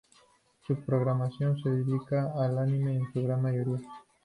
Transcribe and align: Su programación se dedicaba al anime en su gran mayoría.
Su 0.65 0.77
programación 0.83 1.61
se 1.61 1.69
dedicaba 1.69 2.43
al 2.43 2.57
anime 2.57 2.95
en 2.95 3.13
su 3.13 3.21
gran 3.21 3.43
mayoría. 3.43 3.81